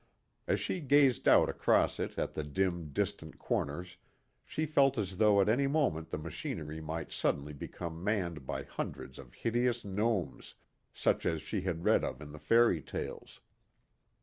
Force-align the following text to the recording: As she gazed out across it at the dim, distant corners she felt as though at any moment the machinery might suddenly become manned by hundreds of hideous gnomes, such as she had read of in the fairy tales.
As 0.47 0.59
she 0.59 0.79
gazed 0.81 1.27
out 1.27 1.47
across 1.47 1.99
it 1.99 2.17
at 2.17 2.33
the 2.33 2.43
dim, 2.43 2.89
distant 2.89 3.37
corners 3.37 3.97
she 4.43 4.65
felt 4.65 4.97
as 4.97 5.17
though 5.17 5.39
at 5.41 5.47
any 5.47 5.67
moment 5.67 6.09
the 6.09 6.17
machinery 6.17 6.81
might 6.81 7.11
suddenly 7.11 7.53
become 7.53 8.03
manned 8.03 8.43
by 8.47 8.63
hundreds 8.63 9.19
of 9.19 9.35
hideous 9.35 9.85
gnomes, 9.85 10.55
such 10.91 11.23
as 11.27 11.43
she 11.43 11.61
had 11.61 11.85
read 11.85 12.03
of 12.03 12.19
in 12.19 12.31
the 12.31 12.39
fairy 12.39 12.81
tales. 12.81 13.41